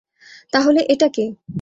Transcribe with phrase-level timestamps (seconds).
[0.53, 1.25] তাহলে এটা কে?